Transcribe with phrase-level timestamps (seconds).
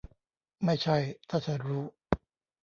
[0.63, 0.97] ไม่ใช่
[1.29, 1.83] ถ้าฉันรู้!